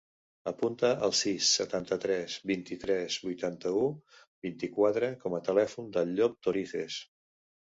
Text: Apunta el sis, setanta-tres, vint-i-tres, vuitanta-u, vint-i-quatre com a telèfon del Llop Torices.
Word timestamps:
Apunta 0.51 0.87
el 1.07 1.11
sis, 1.17 1.49
setanta-tres, 1.59 2.37
vint-i-tres, 2.51 3.17
vuitanta-u, 3.27 3.85
vint-i-quatre 4.49 5.11
com 5.27 5.37
a 5.37 5.43
telèfon 5.53 5.93
del 5.99 6.17
Llop 6.19 6.43
Torices. 6.49 6.99